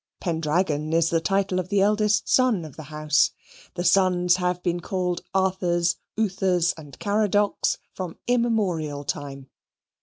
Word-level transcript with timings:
Pendragon 0.19 0.91
is 0.93 1.11
the 1.11 1.21
title 1.21 1.59
of 1.59 1.69
the 1.69 1.79
eldest 1.79 2.27
son 2.27 2.65
of 2.65 2.75
the 2.75 2.85
house. 2.89 3.29
The 3.75 3.83
sons 3.83 4.37
have 4.37 4.63
been 4.63 4.79
called 4.79 5.21
Arthurs, 5.31 5.97
Uthers, 6.17 6.73
and 6.75 6.97
Caradocs, 6.97 7.77
from 7.93 8.17
immemorial 8.27 9.03
time. 9.03 9.51